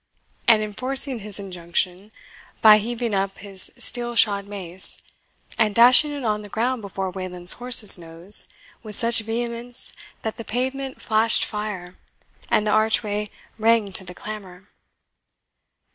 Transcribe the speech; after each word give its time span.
and 0.47 0.63
enforcing 0.63 1.19
his 1.19 1.37
injunction 1.37 2.11
by 2.59 2.79
heaving 2.79 3.13
up 3.13 3.37
his 3.37 3.71
steel 3.77 4.15
shod 4.15 4.47
mace, 4.47 5.03
and 5.59 5.75
dashing 5.75 6.09
it 6.11 6.23
on 6.23 6.41
the 6.41 6.49
ground 6.49 6.81
before 6.81 7.11
Wayland's 7.11 7.53
horse's 7.61 7.99
nose 7.99 8.49
with 8.81 8.95
such 8.95 9.19
vehemence 9.19 9.93
that 10.23 10.37
the 10.37 10.43
pavement 10.43 10.99
flashed 10.99 11.45
fire, 11.45 11.99
and 12.49 12.65
the 12.65 12.71
archway 12.71 13.27
rang 13.59 13.93
to 13.93 14.03
the 14.03 14.15
clamour. 14.15 14.69